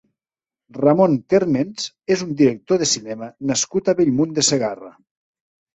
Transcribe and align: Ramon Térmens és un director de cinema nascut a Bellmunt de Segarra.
Ramon 0.77 1.13
Térmens 1.33 1.85
és 2.15 2.25
un 2.29 2.33
director 2.41 2.83
de 2.85 2.89
cinema 2.95 3.31
nascut 3.53 3.95
a 3.95 3.97
Bellmunt 4.03 4.37
de 4.41 4.51
Segarra. 4.53 4.93